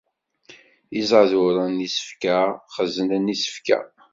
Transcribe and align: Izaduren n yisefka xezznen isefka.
Izaduren 1.01 1.71
n 1.77 1.83
yisefka 1.83 2.37
xezznen 2.73 3.33
isefka. 3.35 3.79